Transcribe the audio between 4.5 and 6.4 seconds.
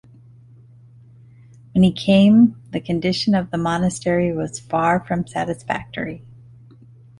far from satisfactory.